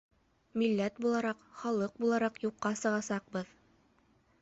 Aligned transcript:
Милләт 0.61 0.97
булараҡ, 1.03 1.45
халыҡ 1.61 1.95
булараҡ 2.05 2.43
юҡҡа 2.49 2.75
сығасаҡбыҙ. 2.83 3.57